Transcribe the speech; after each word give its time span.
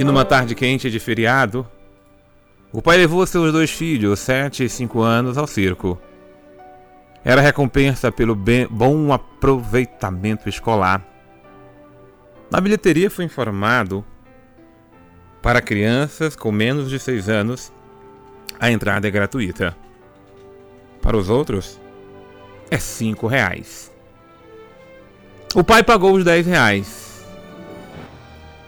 E 0.00 0.04
numa 0.04 0.24
tarde 0.24 0.54
quente 0.54 0.90
de 0.90 0.98
feriado, 0.98 1.68
o 2.72 2.80
pai 2.80 2.96
levou 2.96 3.26
seus 3.26 3.52
dois 3.52 3.70
filhos, 3.70 4.18
sete 4.18 4.64
e 4.64 4.68
cinco 4.70 5.02
anos, 5.02 5.36
ao 5.36 5.46
circo. 5.46 6.00
Era 7.22 7.42
recompensa 7.42 8.10
pelo 8.10 8.34
bem, 8.34 8.66
bom 8.70 9.12
aproveitamento 9.12 10.48
escolar. 10.48 11.06
Na 12.50 12.62
bilheteria 12.62 13.10
foi 13.10 13.26
informado 13.26 14.02
para 15.42 15.60
crianças 15.60 16.34
com 16.34 16.50
menos 16.50 16.88
de 16.88 16.98
seis 16.98 17.28
anos 17.28 17.70
a 18.58 18.70
entrada 18.70 19.06
é 19.06 19.10
gratuita. 19.10 19.76
Para 21.02 21.18
os 21.18 21.28
outros, 21.28 21.78
é 22.70 22.78
cinco 22.78 23.26
reais. 23.26 23.92
O 25.54 25.62
pai 25.62 25.82
pagou 25.82 26.14
os 26.14 26.24
dez 26.24 26.46
reais 26.46 26.99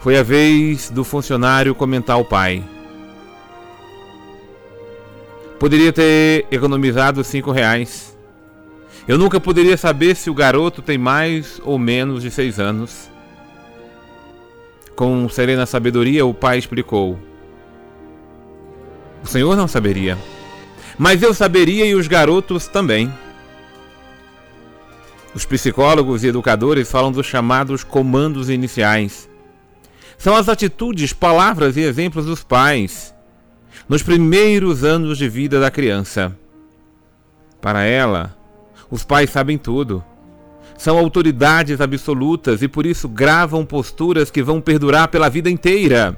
foi 0.03 0.19
a 0.19 0.23
vez 0.25 0.91
do 0.91 1.05
funcionário 1.05 1.77
comentar 1.77 2.17
ao 2.17 2.25
pai. 2.25 2.65
Poderia 5.61 5.93
ter 5.93 6.45
economizado 6.51 7.23
cinco 7.23 7.53
reais. 7.53 8.19
Eu 9.07 9.17
nunca 9.17 9.39
poderia 9.39 9.77
saber 9.77 10.17
se 10.17 10.29
o 10.29 10.35
garoto 10.35 10.83
tem 10.83 10.99
mais 10.99 11.61
ou 11.65 11.79
menos 11.79 12.21
de 12.21 12.33
seis 12.33 12.59
anos. 12.59 13.09
Com 14.97 15.29
serena 15.29 15.67
sabedoria, 15.67 16.27
o 16.27 16.35
pai 16.35 16.59
explicou. 16.59 17.17
O 19.23 19.27
senhor 19.29 19.57
não 19.57 19.69
saberia. 19.69 20.19
Mas 20.99 21.23
eu 21.23 21.33
saberia 21.33 21.87
e 21.87 21.95
os 21.95 22.09
garotos 22.09 22.67
também. 22.67 23.09
Os 25.33 25.47
psicólogos 25.47 26.25
e 26.25 26.27
educadores 26.27 26.91
falam 26.91 27.13
dos 27.13 27.25
chamados 27.25 27.85
comandos 27.85 28.51
iniciais 28.51 29.31
são 30.23 30.37
as 30.37 30.49
atitudes, 30.49 31.13
palavras 31.13 31.77
e 31.77 31.81
exemplos 31.81 32.27
dos 32.27 32.45
pais 32.45 33.13
nos 33.89 34.05
primeiros 34.05 34.85
anos 34.85 35.19
de 35.19 35.29
vida 35.29 35.59
da 35.59 35.69
criança. 35.69 36.39
Para 37.61 37.83
ela, 37.83 38.33
os 38.89 39.03
pais 39.03 39.31
sabem 39.31 39.59
tudo. 39.59 40.01
São 40.79 40.97
autoridades 40.97 41.81
absolutas 41.81 42.63
e 42.63 42.69
por 42.69 42.87
isso 42.87 43.09
gravam 43.09 43.67
posturas 43.67 44.31
que 44.31 44.45
vão 44.45 44.61
perdurar 44.61 45.09
pela 45.09 45.29
vida 45.29 45.51
inteira. 45.51 46.17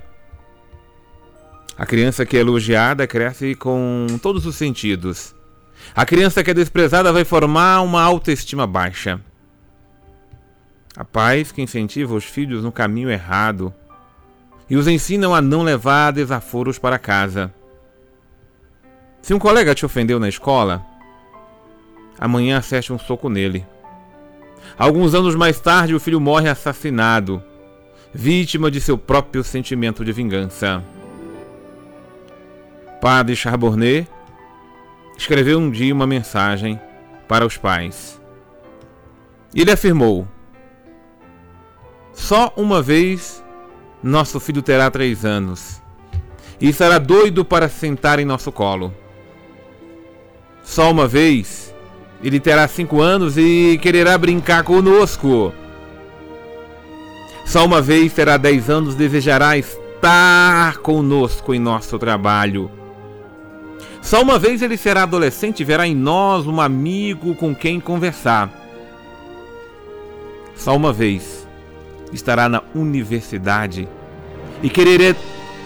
A 1.75 1.87
criança 1.87 2.27
que 2.27 2.37
é 2.37 2.41
elogiada 2.41 3.07
cresce 3.07 3.55
com 3.55 4.07
todos 4.21 4.45
os 4.45 4.55
sentidos. 4.55 5.35
A 5.97 6.05
criança 6.05 6.45
que 6.45 6.51
é 6.51 6.55
desprezada 6.55 7.11
vai 7.11 7.25
formar 7.25 7.81
uma 7.81 8.03
autoestima 8.03 8.67
baixa. 8.67 9.19
A 10.95 11.07
pais 11.07 11.51
que 11.51 11.63
incentiva 11.63 12.15
os 12.15 12.25
filhos 12.25 12.63
no 12.63 12.71
caminho 12.71 13.09
errado 13.09 13.73
e 14.69 14.77
os 14.77 14.89
ensinam 14.89 15.35
a 15.35 15.41
não 15.41 15.63
levar 15.63 16.13
desaforos 16.13 16.79
para 16.79 16.99
casa. 16.99 17.53
Se 19.21 19.35
um 19.35 19.39
colega 19.39 19.75
te 19.75 19.85
ofendeu 19.85 20.19
na 20.19 20.29
escola, 20.29 20.85
amanhã 22.19 22.59
acerte 22.59 22.93
um 22.93 22.99
soco 22.99 23.29
nele. 23.29 23.67
Alguns 24.79 25.15
anos 25.15 25.35
mais 25.35 25.61
tarde, 25.61 25.95
o 25.95 26.01
filho 26.01 26.21
morre 26.21 26.49
assassinado, 26.49 27.43
vítima 28.13 28.71
de 28.71 28.81
seu 28.81 28.97
próprio 28.97 29.45
sentimento 29.45 30.05
de 30.05 30.13
vingança. 30.13 30.83
Padre 33.01 33.37
Charbonnet 33.37 34.09
escreveu 35.17 35.59
um 35.59 35.71
dia 35.71 35.95
uma 35.95 36.07
mensagem 36.07 36.81
para 37.29 37.45
os 37.45 37.57
pais. 37.57 38.21
Ele 39.55 39.71
afirmou: 39.71 40.27
Só 42.13 42.53
uma 42.57 42.81
vez 42.81 43.44
nosso 44.11 44.39
filho 44.39 44.61
terá 44.61 44.91
três 44.91 45.25
anos 45.25 45.81
e 46.61 46.69
estará 46.69 46.99
doido 46.99 47.43
para 47.43 47.71
sentar 47.71 48.19
em 48.19 48.25
nosso 48.25 48.53
colo. 48.53 48.93
Só 50.63 50.91
uma 50.91 51.09
vez 51.09 51.75
ele 52.23 52.39
terá 52.39 52.69
cinco 52.69 53.01
anos 53.01 53.39
e 53.39 53.79
quererá 53.81 54.17
brincar 54.19 54.63
conosco. 54.63 55.55
Só 57.47 57.65
uma 57.65 57.81
vez 57.81 58.13
terá 58.13 58.37
dez 58.37 58.69
anos 58.69 58.95
e 58.95 58.99
desejará 58.99 59.57
estar 59.57 60.79
conosco 60.79 61.55
em 61.55 61.59
nosso 61.59 61.99
trabalho. 61.99 62.71
Só 64.03 64.21
uma 64.21 64.39
vez 64.39 64.61
ele 64.61 64.77
será 64.77 65.05
adolescente 65.05 65.61
e 65.61 65.65
verá 65.65 65.87
em 65.87 65.95
nós 65.95 66.47
um 66.47 66.61
amigo 66.61 67.35
com 67.35 67.55
quem 67.55 67.81
conversar. 67.81 68.51
Só 70.55 70.77
uma 70.77 70.93
vez 70.93 71.49
estará 72.13 72.49
na 72.49 72.63
universidade 72.75 73.89
e 74.65 74.71
quererá 74.71 75.15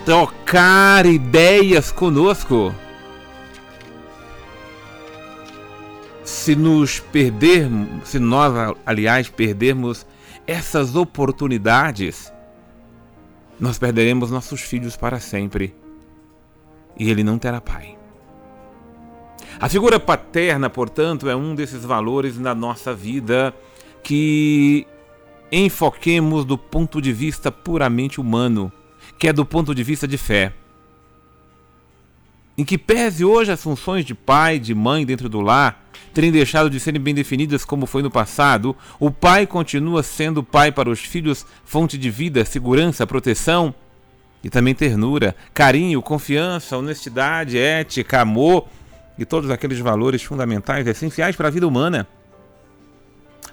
trocar 0.05 1.07
ideias 1.07 1.93
conosco. 1.93 2.75
Se 6.25 6.57
nos 6.57 6.99
perdermos, 6.99 8.09
se 8.09 8.19
nós, 8.19 8.75
aliás, 8.85 9.29
perdermos 9.29 10.05
essas 10.49 10.97
oportunidades, 10.97 12.33
nós 13.61 13.79
perderemos 13.79 14.33
nossos 14.33 14.63
filhos 14.63 14.97
para 14.97 15.21
sempre 15.21 15.77
e 16.99 17.09
ele 17.09 17.23
não 17.23 17.39
terá 17.39 17.61
pai. 17.61 17.97
A 19.61 19.69
figura 19.69 20.01
paterna, 20.01 20.69
portanto, 20.69 21.29
é 21.29 21.37
um 21.37 21.55
desses 21.55 21.85
valores 21.85 22.37
na 22.37 22.53
nossa 22.53 22.93
vida 22.93 23.55
que 24.03 24.85
enfoquemos 25.53 26.45
do 26.45 26.59
ponto 26.59 27.01
de 27.01 27.13
vista 27.13 27.53
puramente 27.53 28.21
humano, 28.21 28.73
que 29.19 29.29
é 29.29 29.33
do 29.33 29.45
ponto 29.45 29.75
de 29.75 29.83
vista 29.83 30.07
de 30.07 30.19
fé. 30.19 30.53
Em 32.57 32.65
que 32.65 32.77
pese 32.77 33.25
hoje 33.25 33.53
as 33.53 33.63
funções 33.63 34.05
de 34.05 34.15
pai, 34.15 34.59
de 34.59 34.75
mãe 34.75 35.07
dentro 35.07 35.29
do 35.29 35.41
lar 35.41 35.85
terem 36.13 36.33
deixado 36.33 36.69
de 36.69 36.81
serem 36.81 37.01
bem 37.01 37.15
definidas 37.15 37.65
como 37.65 37.87
foi 37.87 38.03
no 38.03 38.11
passado, 38.11 38.75
o 38.99 39.11
pai 39.11 39.47
continua 39.47 40.03
sendo 40.03 40.43
pai 40.43 40.73
para 40.73 40.91
os 40.91 40.99
filhos, 40.99 41.47
fonte 41.65 41.97
de 41.97 42.11
vida, 42.11 42.45
segurança, 42.45 43.07
proteção 43.07 43.73
e 44.43 44.51
também 44.51 44.75
ternura, 44.75 45.37
carinho, 45.55 46.03
confiança, 46.03 46.77
honestidade, 46.77 47.57
ética, 47.57 48.21
amor 48.21 48.67
e 49.17 49.25
todos 49.25 49.51
aqueles 49.51 49.79
valores 49.79 50.23
fundamentais, 50.23 50.87
essenciais 50.87 51.37
para 51.37 51.49
a 51.49 51.53
vida 51.53 51.67
humana. 51.67 52.07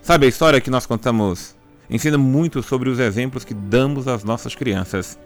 Sabe 0.02 0.26
a 0.26 0.30
história 0.30 0.62
que 0.62 0.70
nós 0.70 0.86
contamos 0.86 1.56
ensina 1.90 2.18
muito 2.18 2.64
sobre 2.64 2.90
os 2.90 2.98
exemplos 2.98 3.44
que 3.44 3.54
damos 3.54 4.08
às 4.08 4.24
nossas 4.24 4.56
crianças. 4.56 5.20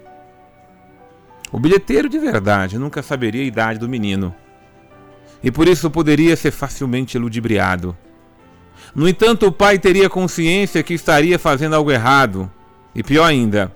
O 1.51 1.59
bilheteiro 1.59 2.07
de 2.07 2.19
verdade 2.19 2.77
nunca 2.77 3.01
saberia 3.01 3.41
a 3.41 3.45
idade 3.45 3.79
do 3.79 3.89
menino, 3.89 4.33
e 5.43 5.49
por 5.49 5.67
isso 5.67 5.89
poderia 5.89 6.35
ser 6.35 6.51
facilmente 6.51 7.17
ludibriado. 7.17 7.97
No 8.93 9.07
entanto, 9.07 9.47
o 9.47 9.51
pai 9.51 9.79
teria 9.79 10.09
consciência 10.09 10.83
que 10.83 10.93
estaria 10.93 11.39
fazendo 11.39 11.75
algo 11.75 11.91
errado, 11.91 12.51
e 12.93 13.01
pior 13.01 13.25
ainda, 13.25 13.71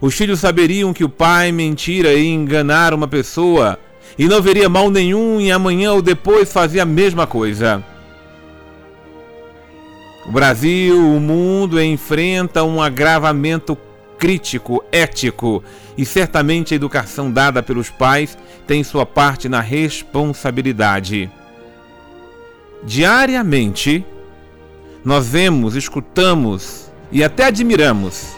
os 0.00 0.14
filhos 0.14 0.40
saberiam 0.40 0.92
que 0.92 1.04
o 1.04 1.08
pai 1.08 1.52
mentira 1.52 2.12
e 2.12 2.26
enganar 2.26 2.92
uma 2.92 3.08
pessoa, 3.08 3.78
e 4.18 4.26
não 4.26 4.42
veria 4.42 4.68
mal 4.68 4.90
nenhum 4.90 5.40
em 5.40 5.52
amanhã 5.52 5.92
ou 5.92 6.02
depois 6.02 6.52
fazer 6.52 6.80
a 6.80 6.86
mesma 6.86 7.26
coisa. 7.26 7.82
O 10.26 10.32
Brasil, 10.32 10.98
o 10.98 11.20
mundo 11.20 11.80
enfrenta 11.80 12.64
um 12.64 12.82
agravamento 12.82 13.78
crítico, 14.18 14.84
ético, 14.90 15.62
e 15.96 16.04
certamente 16.04 16.74
a 16.74 16.76
educação 16.76 17.30
dada 17.30 17.62
pelos 17.62 17.90
pais 17.90 18.36
tem 18.66 18.82
sua 18.84 19.06
parte 19.06 19.48
na 19.48 19.60
responsabilidade. 19.60 21.30
Diariamente, 22.82 24.04
nós 25.04 25.28
vemos, 25.28 25.74
escutamos 25.76 26.90
e 27.10 27.22
até 27.22 27.46
admiramos 27.46 28.36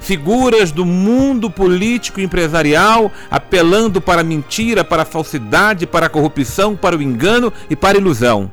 figuras 0.00 0.72
do 0.72 0.86
mundo 0.86 1.50
político 1.50 2.20
e 2.20 2.24
empresarial 2.24 3.10
apelando 3.30 4.00
para 4.00 4.22
a 4.22 4.24
mentira, 4.24 4.82
para 4.82 5.02
a 5.02 5.04
falsidade, 5.04 5.86
para 5.86 6.06
a 6.06 6.08
corrupção, 6.08 6.74
para 6.76 6.96
o 6.96 7.02
engano 7.02 7.52
e 7.68 7.76
para 7.76 7.98
a 7.98 8.00
ilusão. 8.00 8.50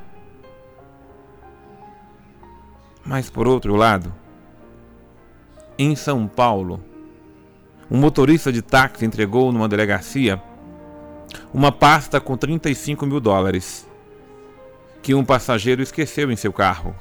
Mas 3.05 3.29
por 3.29 3.47
outro 3.47 3.75
lado, 3.75 4.13
em 5.77 5.95
São 5.95 6.27
Paulo, 6.27 6.83
um 7.89 7.97
motorista 7.97 8.51
de 8.51 8.61
táxi 8.61 9.05
entregou 9.05 9.51
numa 9.51 9.67
delegacia 9.67 10.41
uma 11.53 11.71
pasta 11.71 12.19
com 12.19 12.37
35 12.37 13.05
mil 13.05 13.19
dólares 13.19 13.87
que 15.01 15.13
um 15.13 15.23
passageiro 15.23 15.81
esqueceu 15.81 16.31
em 16.31 16.35
seu 16.35 16.51
carro. 16.51 16.95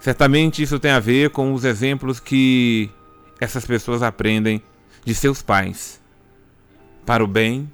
Certamente 0.00 0.62
isso 0.62 0.78
tem 0.78 0.90
a 0.90 1.00
ver 1.00 1.30
com 1.30 1.52
os 1.52 1.64
exemplos 1.64 2.20
que 2.20 2.90
essas 3.40 3.66
pessoas 3.66 4.02
aprendem 4.02 4.62
de 5.04 5.14
seus 5.14 5.42
pais, 5.42 6.00
para 7.04 7.24
o 7.24 7.26
bem 7.26 7.70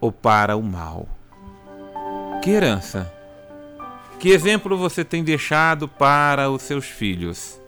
ou 0.00 0.12
para 0.12 0.56
o 0.56 0.62
mal. 0.62 1.08
Que 2.42 2.50
herança! 2.50 3.12
Que 4.18 4.30
exemplo 4.30 4.76
você 4.76 5.04
tem 5.04 5.22
deixado 5.22 5.88
para 5.88 6.50
os 6.50 6.62
seus 6.62 6.86
filhos? 6.86 7.60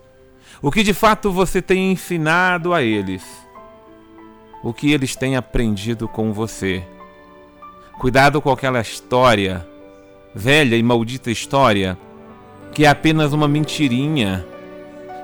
O 0.60 0.70
que 0.70 0.82
de 0.82 0.92
fato 0.94 1.30
você 1.30 1.62
tem 1.62 1.92
ensinado 1.92 2.74
a 2.74 2.82
eles? 2.82 3.48
o 4.62 4.72
que 4.72 4.92
eles 4.92 5.14
têm 5.14 5.36
aprendido 5.36 6.08
com 6.08 6.32
você. 6.32 6.82
Cuidado 7.98 8.40
com 8.40 8.50
aquela 8.50 8.80
história, 8.80 9.66
velha 10.34 10.76
e 10.76 10.82
maldita 10.82 11.30
história, 11.30 11.98
que 12.72 12.84
é 12.84 12.88
apenas 12.88 13.32
uma 13.32 13.48
mentirinha, 13.48 14.46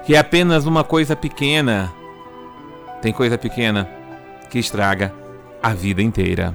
que 0.04 0.14
é 0.14 0.18
apenas 0.18 0.66
uma 0.66 0.84
coisa 0.84 1.14
pequena. 1.14 1.92
Tem 3.00 3.12
coisa 3.12 3.36
pequena 3.36 3.88
que 4.50 4.58
estraga 4.58 5.12
a 5.62 5.74
vida 5.74 6.02
inteira. 6.02 6.54